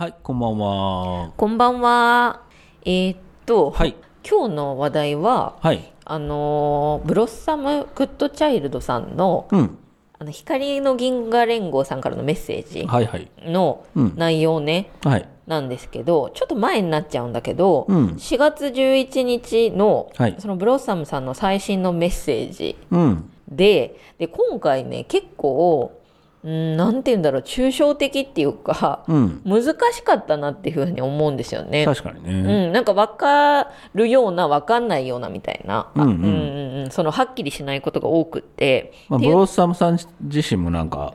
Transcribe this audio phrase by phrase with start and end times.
[0.00, 1.32] はい、こんばんは。
[1.36, 2.40] こんばんは。
[2.86, 3.94] えーっと、はい、
[4.26, 5.92] 今日の話題は、はい。
[6.06, 9.76] あのーブロッサム・グッド・チャイルドさんの、うん。
[10.18, 13.30] あの光の銀河連合さんからのメッセージはいはい。
[13.44, 15.28] のうん内容ね、はい。
[15.46, 23.30] なんですけど、ちょっと前になっちゃうんだけど、うん4月11日の、はいそのブロッサムさんの最新のメッセージうん。
[23.50, 25.99] で、で、今回ね、結構、うん、
[26.42, 29.42] なんて言うんだろう、抽象的っていうか、うん。
[29.44, 29.62] 難
[29.92, 31.84] しかったなっていうふうに思うんですよね。
[31.84, 32.68] 確かにうね。
[32.68, 41.14] ん、なんか分かるような分かんないようなみたいな、うんうんうんうんうんそのはっきりしないことが多くって、まあ、ブロッサムさん自身もなんか、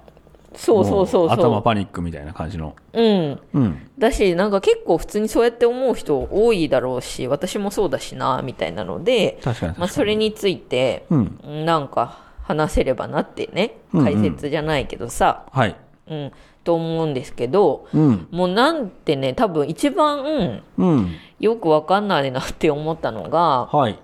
[0.55, 2.76] そうそうそうも頭そパニックみたいな感じの。
[2.94, 3.90] う、うん、うん。
[3.98, 9.80] だしなんか結構普通にそうやって思う人多いだろうし私もそうだしなみたいなので、確かに確かに。
[9.80, 11.66] まあ、それについてうん。
[11.66, 15.76] なんか話せればなってねうんうん解説じゃないけどさ、はい。
[16.08, 16.31] うん
[16.63, 18.27] と思うんですけどうん。
[18.31, 21.16] もうなんてね多分一番うん。
[21.40, 23.99] よく分かんないなって思ったのがはい。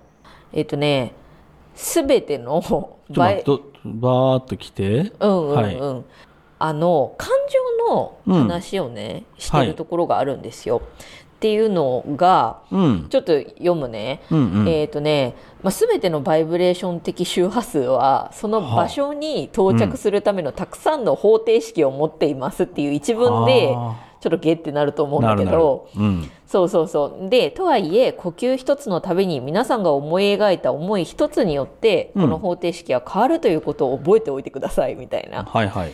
[0.54, 1.14] えっ、とね
[1.76, 5.12] 全てのちょっと待ってとバーっと来て。
[5.20, 6.04] うんうんうん、はい
[6.64, 7.30] あの感
[7.88, 10.84] 情の話をね、してるところがあるんですよ。
[11.42, 13.08] っていうのがうん。
[13.10, 14.22] ちょっと読むね。
[14.30, 14.70] うんうん。
[14.70, 25.90] えっ、とね、まあ、全てのバイブレーション的周波数はその場所に到着するためのたくさんの方程式を持っていますっていう一文であちょっとゲってなると思うんだけど。
[25.98, 26.30] うん。
[26.46, 35.46] そうそうそうでとはいえ呼吸一つのたびに皆さんが思い描いた思い一つによってこの方程式は変わるということを覚えておいてくださいみたいな。
[35.46, 35.94] はいはい。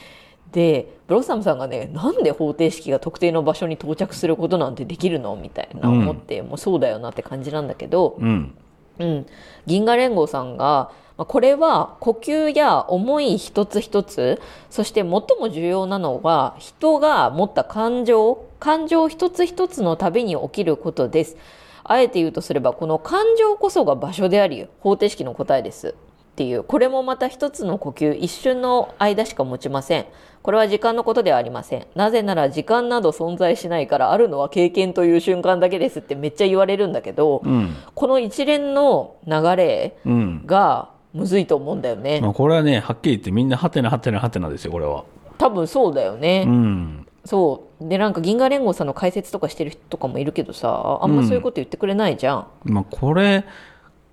[0.51, 8.53] でブロッサムさんがねなんで方程式が特定の場所に到着することなんてできるのみたいなうん思って、もうそうだよなって感じなんだけど、うん。
[8.99, 9.25] うん、
[9.67, 21.37] 銀河連合さんがまあこれは呼吸や思い一つ一つそして最も重要なのは人が持った感情感情一つ一つのたびに起きることです。
[21.83, 25.95] あえて言うとすればこの感情こそが場所であり方程式の答えです
[26.37, 30.05] っていうこれもまた一つの呼吸一瞬の間しか持ちません
[30.43, 37.75] これは時間のことではありませんなぜなら時間など存在しないからあるのは経験という瞬間だけですってめっちゃ言われるんだけど、うん。
[37.95, 40.45] この一連の流れうん。
[40.45, 42.21] がむずいと思うんだよね。
[42.21, 45.05] まあ、これはね、はっきり言ってみんなハテナハテナハテナですよ、これは。
[45.39, 46.45] 多分そうだよね。
[46.47, 47.07] うん。
[47.25, 47.89] そう。
[47.89, 52.47] で、なんか銀河連合さんの解説とかしてる人とかもいるけどさ、あんまそういうこと言ってくれないじゃん。
[52.63, 53.43] まあ、これ、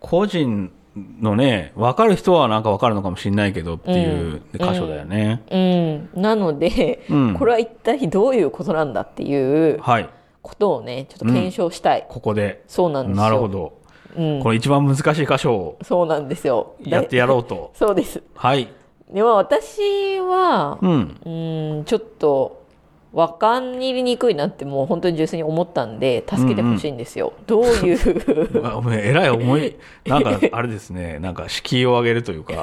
[0.00, 5.42] 個人のね、分かる人はなんか分かるのかもしれないけどっていう箇所だよね。
[5.50, 6.22] うん。
[6.22, 10.08] なので、うんこれは一体どういうことなんだっていうはい。
[10.42, 12.06] ことをね、ちょっと検証したい。
[12.08, 12.62] ここで。
[12.68, 13.22] そうなんですよ。
[13.22, 13.48] なるほ。
[13.48, 13.78] ど。
[14.16, 14.42] うん。
[14.42, 16.74] これ一番難しい箇所をそうなんですよ。
[16.80, 17.72] やってやろうと。
[17.74, 18.22] そうです。
[18.34, 18.68] はい。
[19.12, 21.20] でも私は、うん。
[21.24, 22.63] うん、ちょっと
[23.14, 28.62] 分かりにくいなってもう本当に純粋に思ったんで助けてほしいんですよ、どういう？
[28.62, 32.54] まあお前えらい重い、なんかあれですね、 なんか敷居を上げるというか、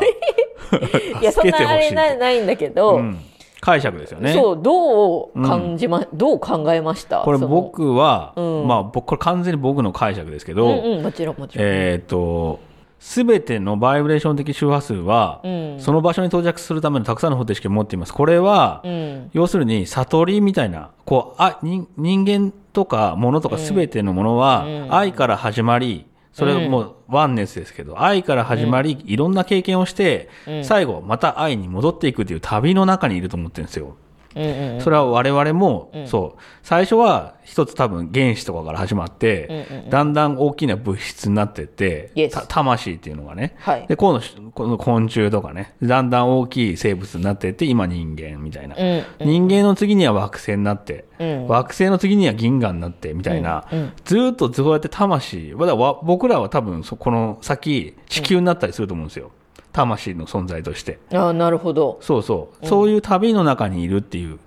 [1.22, 3.18] いやそんなあれなないんだけど、うん、
[3.62, 4.34] 解釈ですよね。
[4.34, 7.22] そうどう感じま、どう考えました？
[7.22, 8.68] これ僕は、うん。
[8.68, 12.60] まあ僕、これ完全に僕の解釈ですけど、うんうんもちろんもちろん、えっ、と、
[13.02, 15.76] すべてのバイブレーション的周波数は、うん。
[15.80, 18.14] その場所に到着するためのたくさんの方程式を持っています。
[18.14, 19.30] これは、うん。
[19.34, 24.94] 要するに悟りみたいな、こう、あ、人人間とか物とかすべてのものは、うん。
[24.94, 30.64] 愛から始まり、それはもうワンネスですけど、愛から始まり、いろんな経験をして、うん。
[30.64, 33.96] 最後また愛に戻っていくという旅の中にいると思ってるんですよ。
[34.36, 36.08] うんうんそれは我々も、うん。
[36.08, 39.90] そう、最初は一つ多分原子とかから始まって、うんうんうん。
[39.90, 42.12] だんだん大きな物質になってって、
[42.48, 43.88] 魂っていうのがね、はい。
[43.88, 44.22] で、この
[44.52, 48.76] この昆虫とかね、だんだん大きい生物になってって、今人間みたいな。
[48.78, 51.48] うん人間の次には惑星になって、うん。
[51.48, 53.94] 惑星の次には銀河になってみたいな、うんうん。
[54.04, 59.32] ずーっとそうやって魂、まだわ僕らは多分そこの先、地球になったりすると思うんですよ。
[59.72, 61.00] 魂の存在として。
[61.14, 64.40] ああなるほどそうそう、そういう旅の中にいるっていう。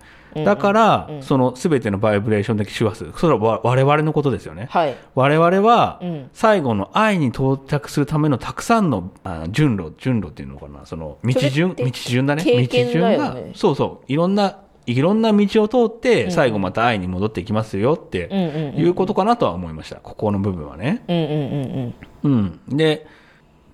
[0.42, 4.66] だから、その全てのバイブレーション的周波数、それはわ我々のことですよね。
[4.70, 12.42] はい我々はうん、最後の愛に到着するためのたくさんのあ順路、順路っていうのかな、その道順、道順だね。
[12.42, 19.96] 経験道順ねが、そうそう、いろんな、いろんな道を通って、最後また愛に戻っていきますよってうんうんうんいうことかなとは思いました。
[19.96, 21.04] ここの部分はね。
[21.06, 21.94] うんうん
[22.24, 22.76] うんうん。
[22.76, 23.06] で、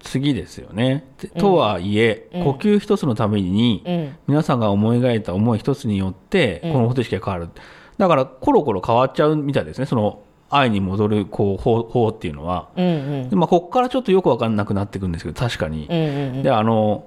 [0.00, 1.04] 次ですよね。
[1.18, 7.48] でとはいえ、呼吸一つのために、うんうん皆さんが思い描いた思い一つによって、この方程式が変わる。
[7.98, 9.86] だから、コロコロ変わっちゃうみたいですね。
[9.86, 12.68] その、愛に戻る、こう、方法っていうのは。
[12.76, 12.88] うんう
[13.26, 15.86] んでまあ、ここからちょっとよくわかんなくなってくるんですけど、確かに。
[15.90, 17.04] うんうんで、あの、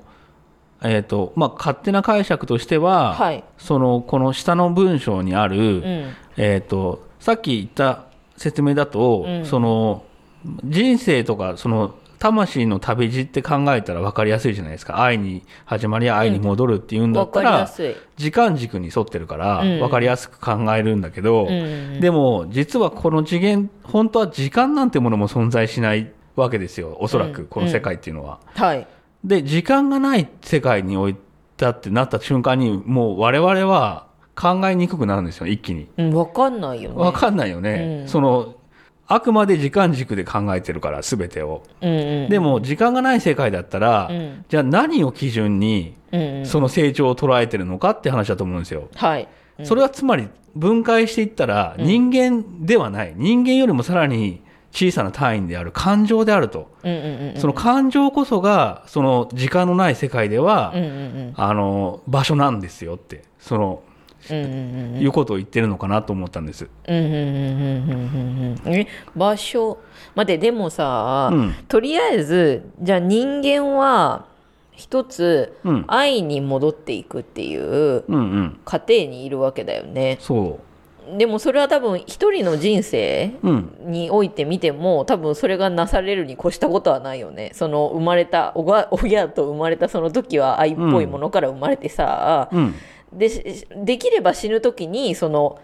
[0.84, 8.06] えっ、と、まあ、勝手な解釈としては、はいその、この下の文章にある、うんえっ、と、さっき言った
[8.38, 10.04] 説明だと、うんその、
[10.66, 15.04] 人生とか、その、魂の旅路って考えたら分かりやすいじゃないですか。
[15.04, 17.70] 愛に始まり、愛に戻るっていうんだったら。
[18.16, 26.96] 時間軸に沿ってるから、うん分かりやすく考えるんだけど、うんでも、実はこの次元、本当は時間なんてものも存在しないわけですよ。
[27.02, 28.40] おそらく、うんこの世界っていうのは。
[28.56, 28.88] はい。
[29.26, 31.18] で、時間がない世界におい
[31.58, 35.90] たってなった瞬間に、もう我々は考えにくくなるんですよ、一気に。
[35.98, 36.96] うん、わかんないよね。
[36.96, 38.00] わかんないよね。
[38.04, 38.56] うんその、
[39.08, 41.64] あくまで時間軸で考えてるから、すべてを。
[41.82, 42.30] うんうん。
[42.30, 48.88] でも、時間がない世界だったら、うんじゃあ何を基準に、うんうん、その成長を捉えてるのかって話だと思うんですよ。
[48.96, 49.28] はい。
[49.64, 53.14] それはつまり、分解していったら、人間ではない。
[53.16, 54.42] 人間よりもさらに
[54.72, 56.72] 小さな単位である感情であると。
[56.84, 57.42] うんうんうん。
[57.42, 61.34] その感情こそが、その時間のない世界では、うんうんうん。
[61.36, 63.84] ああの、場所なんですよって、その、うんうんうん。
[64.32, 66.70] いうことを言ってるのかなと思ったんです。
[69.16, 69.78] 場所？
[70.16, 74.32] 待って、でもさ、うんとりあえず、じゃあ人間は、
[74.76, 78.60] 一つうん、愛に戻っていくっていううんうん。
[78.66, 80.18] 過程にいるわけだよね。
[80.20, 80.60] そ
[81.16, 83.50] でもそれは多分一人の人生う。
[83.50, 83.72] うん。
[83.82, 92.74] において見ても多分それがなされるに越したことはないよねその生まれた親と生まれたその時は愛っぽいものから生まれてさ、うん。
[93.18, 95.60] でしできれば死ぬ時にその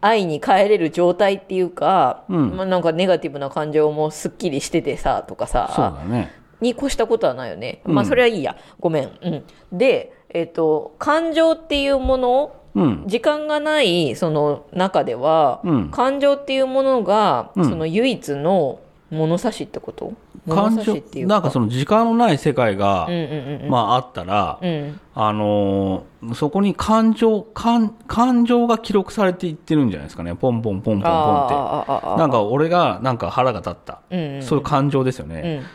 [0.00, 2.56] 愛に帰れる状態っていうか、うん。
[2.56, 6.32] まあ、なんかネガティブな感情もすっきりしててさとかさだね。
[6.60, 7.94] に越したことはないよね、うん。
[7.94, 8.56] まあそれはいいや。
[8.80, 9.44] ごめん、うん、
[9.78, 13.04] で、えっと感情っていうものうん。
[13.06, 15.90] 時間がないその中では、うん。
[15.90, 17.64] 感情っていうものが、うん。
[17.64, 18.80] その唯一の
[19.12, 20.12] 物差しってこと？
[20.48, 21.34] 感情っていう、か。
[21.34, 23.24] なんかその時間のない世界が、うんうんう
[23.58, 23.70] んうん。
[23.70, 25.00] まああったら、うん。
[25.14, 30.34] あのーそこに感情、感、感情が記録されていってるんじゃないですかね。
[30.34, 32.18] ポンポンポンポンポンって。
[32.18, 34.00] なんか俺がなんか腹が立った。
[34.10, 34.42] うんうんうん。
[34.42, 35.62] そういう感情ですよね。
[35.62, 35.66] うん。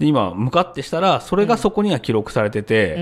[0.00, 2.64] で、今、向かってしたら、それがそこには記録されてうん。
[2.64, 2.96] うて、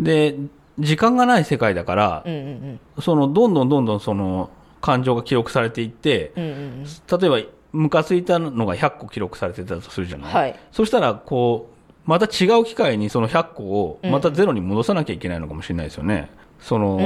[0.00, 0.04] ん。
[0.04, 0.36] で、
[0.80, 2.80] 時間がない世界だからうんう、んうん。
[3.00, 4.50] その、どんどんどんどんその、
[4.80, 6.84] 感情が記録されていって、うんうんうん。
[7.20, 10.32] 例えば、ムカついたのが100個記録されてたとするじゃない？
[10.32, 11.70] はいそしたら、こ
[12.06, 16.30] う、また違う機会にその100個をまたゼロに戻さなきゃいけないのかもしれないですよね。
[16.60, 16.98] その、ん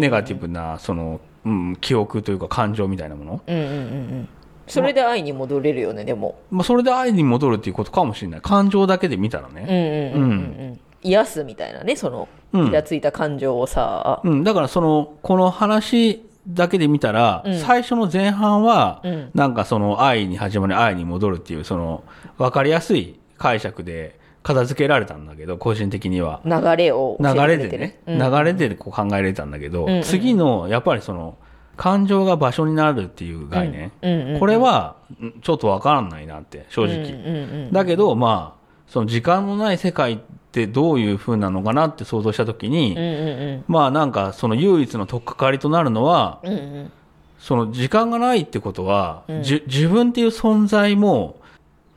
[0.00, 3.40] ネガティブな、その、うん、記憶というか感情みたいなもの。
[3.46, 4.28] うんうんうんうん
[4.66, 8.40] それで愛に戻れるよねでもまあ、それで愛に戻るっていうことかもしれない。
[8.42, 10.14] 感情だけで見たらうんね。
[10.14, 17.58] うんうんうんうん癒すみたいなねそのうんイラついた感情をさ、うん、だからその、この話だけで見たら、うん。
[17.58, 19.30] 最初の前半は、うん。
[19.34, 22.04] なんかその愛に始まり愛に戻るっていう、その、
[22.38, 26.40] わかりやすい解釈で片付けられたんだけど、個人的には。
[26.44, 28.18] 流れを流れでね、うん。
[28.18, 29.96] 流れでこう考えれたんだけど、うん。
[29.96, 31.36] うん次の、やっぱりその、
[31.76, 34.38] 感情が場所になるっていう概念。
[34.40, 37.70] これは、んちょっとわからないなって、正直。
[37.70, 38.57] だけど、まあ、
[38.88, 40.18] その時間のない世界っ
[40.50, 46.92] てどういう風なのかなって想像したときに、うんうんまあなんかその唯一の取っかかりとなるのは、うんうんうん。
[47.38, 51.40] その時間がないってことは、じ自分っていう存在も、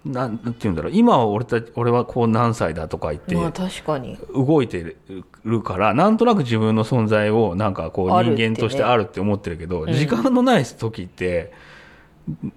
[0.05, 4.17] なんなんて言うんだろう、今は俺たち、俺はこう何歳だとか言って、まあ確かに。
[4.35, 4.95] 動いて
[5.43, 11.51] るから、なんとなく自分の存在をなんかこう人間としてあるって思ってるけど、時間のない時って、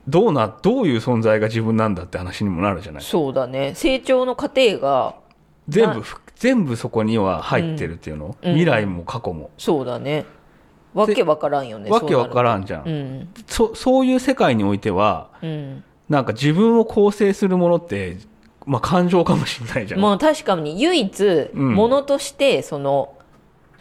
[0.08, 3.02] どうな、どういう存在が自分なんだって話にもなるじゃない。
[3.02, 3.74] そうだね。
[3.74, 5.16] 成長の過程が
[5.68, 6.02] 全部、
[6.36, 8.52] 全部そこには入ってるっていうの、うん。
[8.52, 9.50] 未来も過去も。
[9.58, 10.26] そうだね。
[10.92, 12.88] わけわからんよねわけわからんんじゃん。
[12.88, 13.28] うん。
[13.46, 15.84] そそういう世界においては、うん。
[16.08, 18.18] なんか自分を構成するものって、
[18.66, 20.00] まあ感情かもしれないじゃん。
[20.00, 21.74] まあ確かに唯一うん。
[21.74, 23.14] ものとしてその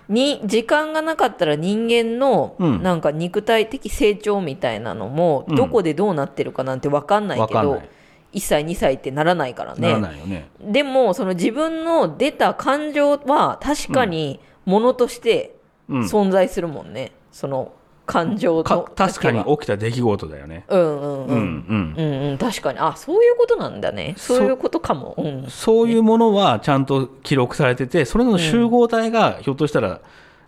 [0.09, 7.89] に時間がなかったら人間のうんなんか肉体的成長みたいなのもうんどこでどうなってるかなんて分かんないけどわかんない。
[8.33, 10.49] 1歳2歳ってならないからならねないよね。
[10.59, 15.55] でもその自分の出た感情は確かにものとして
[15.89, 16.01] うん。
[16.05, 17.73] 存在するもんねその
[18.05, 20.65] 感情のか確かに起きた出来事だよね。
[20.67, 21.95] うんうんううんんうん。
[21.97, 22.37] うんうん。
[22.37, 22.79] 確かに。
[22.79, 24.15] あそういうことなんだね。
[24.17, 25.15] そそういうことかも。
[25.17, 25.45] うん。
[25.49, 30.01] そういうものはちゃんと記録されてて、それの集合体がひょっとしたら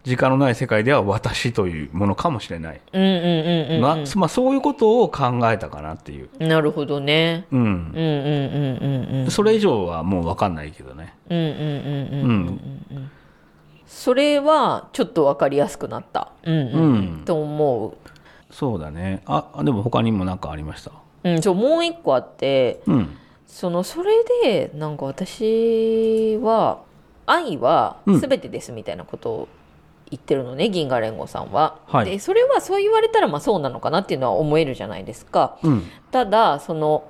[0.03, 2.81] 時間のない世界では私というものかもしれない。
[2.91, 6.29] うんうんうんうんまあまあそういうことを考えたかなっていう。
[6.39, 7.45] なるほどね。
[7.51, 7.59] うん。
[7.59, 11.13] うんうんうんうんうんそれ以上はもう分かんないけどね。
[11.29, 12.59] うんうんうんうん。
[12.91, 13.11] うん
[13.87, 17.97] それはちょっと分かりやすくなったうんうん、うんと思う
[18.51, 19.21] そうだね。
[19.25, 20.91] あ、でも他にも何かありました？
[21.23, 23.17] うんそうもう一個あってうん。
[23.47, 24.11] そのそれ
[24.43, 26.79] でなんか私は
[27.25, 29.47] 愛はうん全てですみたいなことを
[30.11, 31.79] 言ってるのね、銀河連合さんは。
[31.87, 35.57] はいでそれはそう言われたらまあそうなのかなっていうのは思えるじゃないですか。
[35.63, 37.05] うんただその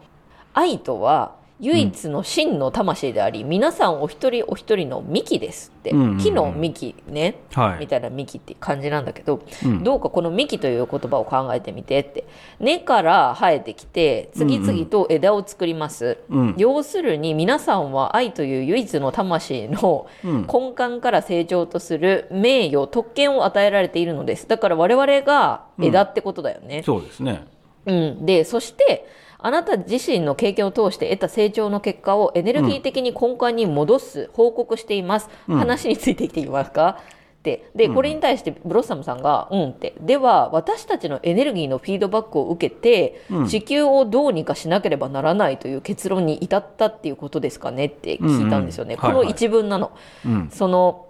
[0.53, 6.17] 愛とは唯一の真の魂であり、皆さんお一人お一人の幹ですって、うんうんうん。
[6.17, 7.79] 木の幹ね、はい。
[7.79, 9.83] みたいな幹って感じなんだけど、うん。
[9.83, 12.25] どうかこの幹という言葉を考えてみてって。
[12.59, 16.55] 根から生えてきて次々と枝を作ります、うん。
[16.57, 20.47] 要するに皆さんは愛という唯一の魂のうん。
[20.47, 24.47] 根幹から成長とする名誉特権を与えられているのです。
[24.47, 27.45] だから我々が枝ってことだよね、そうですね。
[27.85, 29.07] うん、でそして
[29.37, 35.59] あなた自身の経験を通して得た成長の結果をエネルギー的に根幹に戻す、報告しています、うん。
[35.59, 36.71] 話についてきています。
[36.71, 36.99] か
[37.39, 39.93] ってでこれに対してブロッサムさんが「うん」って。
[40.01, 43.47] では私たちのエネルギーのフィードバックを受けて、うん。
[43.47, 49.91] 地球をどうにかしなければならないという結論に至ったっていうことですかねって聞いたんですよね、この一文なの。
[50.25, 50.49] うん。
[50.51, 51.05] その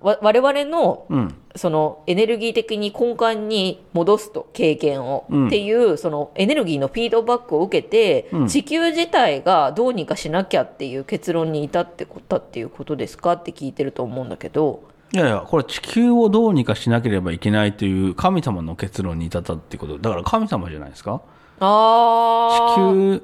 [0.00, 5.46] わ我々のうんそのエネルギー的に根幹に戻すと経験を、うん。
[5.48, 8.48] っていうそのエネルギーのフィードバックを受けて、うん。
[8.48, 14.82] 地球自体がどうにかしなきゃっていう結論に至ってこったっていうことですかって聞いてると思うんだけど。
[15.12, 19.98] いやいやこれ地球をどうにかしなければいけないという神様の結論に至ったってこと。
[19.98, 21.22] だから神様じゃないですか？
[21.60, 23.18] あー。
[23.18, 23.22] 地球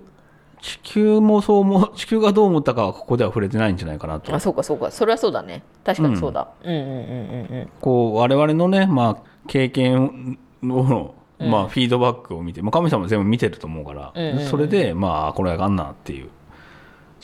[0.65, 4.35] 地球もそう思う地球がどう思ったかはここでは触れてないんじゃないかなと。
[4.35, 4.91] あそうかそうか。
[4.91, 5.63] それはそうだね。
[5.85, 9.17] 確かにそうだ、うん、うんうんうんうんこう我々のね、まあ、
[9.47, 14.47] 経験の、まあ、フィードバックを見て、まあ、神様は全部見てると思うから、うんうんうん。
[14.47, 16.31] それでまあこれはあかんなっていう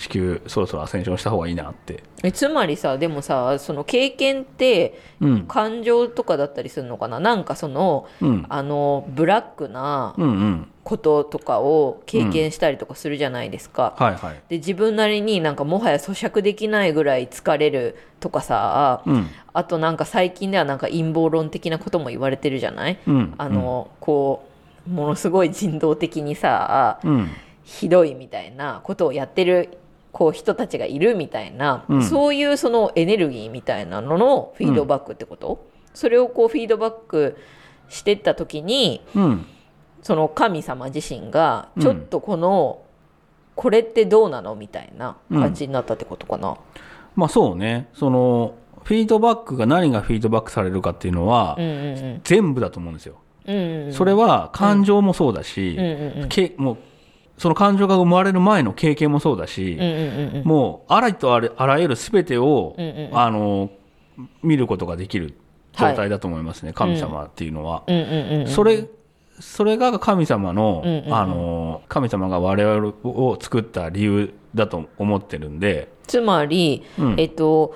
[0.01, 2.03] 地球そろそろアセンションした方がいいなって。
[2.23, 5.47] えつまりさでもさその経験ってうん。
[5.47, 7.21] 感情とかだったりするのかな？
[7.21, 8.47] なんかそのうん。
[8.49, 10.67] あのブラックなうんうん。
[10.85, 13.95] こととかを経験したりとかするじゃないですか。
[13.99, 14.41] はいはい。
[14.49, 19.27] で自分なりになんかもはや咀嚼できないぐらい疲れるとかさ、うん。
[19.53, 23.35] あとなんか最近ではなんか陰謀論的なことも言われてるじゃない、うん。
[23.37, 24.49] あのこ
[24.89, 27.29] うものすごい人道的にさうん。
[27.63, 29.79] ひどいみたいなことをやってる
[30.13, 32.03] こう人たちがいるみたいな、うん。
[32.03, 37.37] そういうそのエネルギーみたいなののフィードバックってこと、それをこうフィードバック
[37.89, 39.47] してった時にうん。
[40.03, 42.81] その神様自身がちょっとこの、
[43.55, 46.57] これってどうなのみたいな感じになったってことかな？
[47.15, 47.91] まあそうね。
[47.93, 51.69] そのフィードバックが何がフィードバックされるかっていうのは、うんう
[52.17, 53.17] ん全部だと思うんですよ。
[53.47, 53.93] うんうんうん。
[53.93, 56.29] それは感情もそうだし、うんうんうん。
[56.31, 56.77] けもう
[57.41, 60.45] その感情が生まれる前の経験もそうだし、うんうんうんうん。
[60.45, 63.71] もうあらとあらあらゆる全てを、うんうんあの
[64.43, 65.33] 見ることができる
[65.73, 67.85] 状態だと思いますね、神様っていうのは。
[68.47, 68.85] それ
[69.39, 71.15] それが神様の,、うんうんうん。
[71.15, 77.15] あの神様が我々を作った理由だと思ってるんで、つまり、うん。
[77.19, 77.75] えっと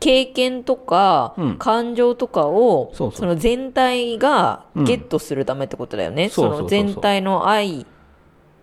[0.00, 1.56] 経験とか、うん。
[1.56, 4.84] 感情とかをその全体がうん。
[4.84, 6.56] ゲットするためってことだよね、そうそう。
[6.58, 7.86] その全体の愛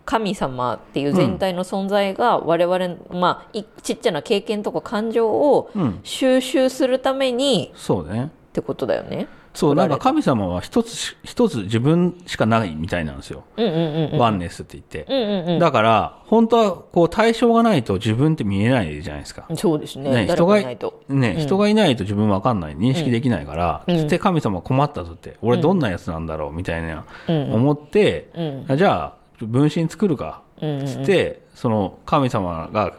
[0.05, 8.25] 神様っていう全体の存在が我々、まあいちっちゃな経験とか感情をうん、収集するためにそうね。
[8.25, 9.27] ってことだよね。
[9.55, 13.45] そう、なんか作神様は一つし、一つ自分しかないみたいなんですよ。
[13.57, 14.19] うんうんうんうん。
[14.19, 15.05] ワンネスって言って。
[15.09, 15.59] うんうんうん。
[15.59, 19.47] だから、本当はこう対象がないと自分って見えないじゃないですか。
[19.55, 20.11] そうですね。
[20.11, 21.01] 誰ね人がかいないと。
[21.07, 23.95] ね、人がいないと自分わかんない、認識できないから、うん。
[23.95, 27.53] そして神様困ったぞって、俺どんなやつなんだろうみたいな、うん。
[27.53, 28.29] 思って、
[28.75, 32.93] じゃあ、分身作るか、うんうんつって、その神様が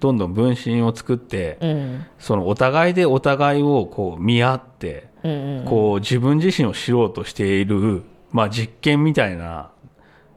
[0.00, 2.06] どんどん分身を作って、うん。
[2.18, 9.70] そのお互いでお互いをこう見合って、うんうんこう自分自身を知ろうとしている、まあ実験みたいな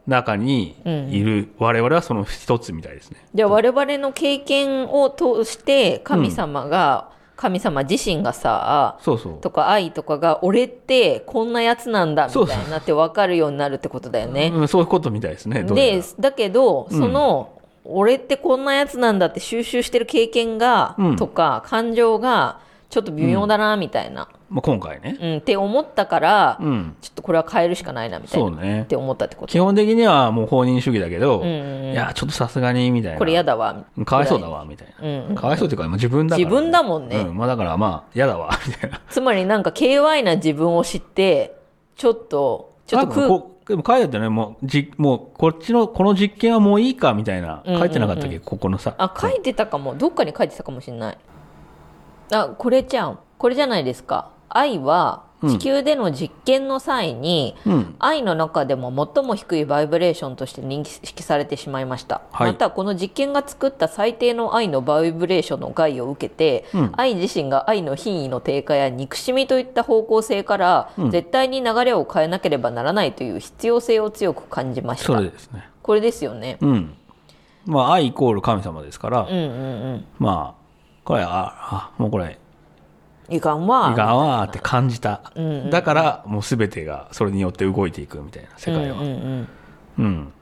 [0.08, 0.78] 中に
[1.12, 3.26] いる、我々はその一つみたいですね。
[3.34, 9.38] じゃあ我々の経験を通して神様が、神様自身がさそうそう。
[9.40, 14.52] とか愛とかが俺ってこんなやつなんだみたそうそういになって分かるようになるってことだよね。
[14.54, 15.64] うんそういうことみたいですね。
[15.64, 17.54] でだけどうんその、
[17.86, 25.18] 俺ってこんなやつなんだって収集してる経験が、うんとか感情がちょっと微妙だなみたいな、まあ、今回ね。
[25.20, 26.96] うんって思ったから、うん。
[27.02, 29.52] ちょっとこれは変えるしかないなみたいなそうねって思ったってこと。
[29.52, 33.18] 基本的にはもう放任主義だけど、うんうんうんいや、ちょっとさすがに、みたいな。
[33.18, 33.86] これ嫌だわ。
[34.06, 35.08] かわいそうだわ、みたいな。
[35.08, 37.38] うんうんかわいそうっていうか、まあ自分だから、自分だもんねうん。
[37.38, 39.02] まあだからまあ、嫌だわ、みたいな。
[39.10, 41.58] つまりなんか KY な自分を知って
[41.96, 47.64] ちょっとちょっとくでも書いてあったね、もう、じ、もう、こっちの、この実験はもういいか、みたいな。
[47.66, 48.96] うんうんうん書いてなかったっけ、ここのさ。
[48.98, 51.18] あ書いてたかもどっかに書いてたかもしれない
[52.32, 57.96] あこれちゃんこれじゃないですか愛は地球での実験の際に、うん。
[58.00, 62.52] 愛の中でも最も低いバイブレーションとして認識されてしまいました、はい。
[62.52, 66.92] またこの実験が作った最低の愛のバイブレーションの害を受けて、うん。
[66.98, 71.12] 愛自身が愛の品位の低下や憎しみといった方向性から、うん。
[71.12, 75.70] 絶対に流れを変えなければならないという必要性を強く感じましそたれですね。
[75.84, 76.58] これですよね。
[76.62, 76.96] うん。
[77.68, 79.44] まあ愛イコール神様ですから、うんうんう
[79.98, 80.06] ん。
[80.18, 80.64] まあ
[81.04, 82.40] これああもうこれ
[83.30, 85.70] いかんわいかんわーって感じた、うんうん。
[85.70, 89.00] だからもう全てがそれによって動いていくみたいな世界は。
[89.00, 89.48] うんうんうん
[89.98, 90.34] うん。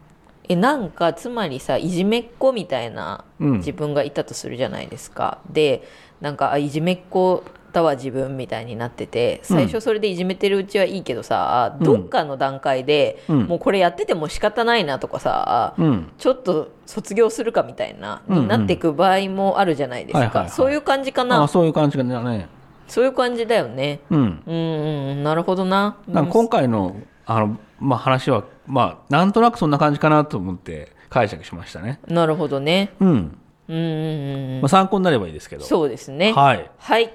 [0.48, 3.52] えなんかつまりさいじめっ子みたいなうん。
[3.58, 5.88] 自分がいたとするじゃないですか、で
[6.22, 11.84] なんかあいじめっ子だわ自分みたいになってて最初それでいじめてるうちはいいけどさ、うん。
[11.84, 13.44] どっかの段階で、うん。
[13.48, 16.12] もうこれやってても仕方ないなとかさ、うん。
[16.18, 22.48] ちょっと卒業するかみたいな、うんうんになっていく場合もあるじゃないですか、そういう感じかあなそういう感じがね
[22.88, 32.00] そういう感じだよねうんうんうんうんなるほどななんか今回のあの、まあ、話は、まあ、なんとなくそんな感じかなと思って解釈しましたね。
[32.08, 33.08] なるほどねうん。
[33.08, 35.64] うんうんうんうんまあ、参考になればいいですけど。
[35.66, 36.70] そうですねはい。
[36.78, 37.14] はい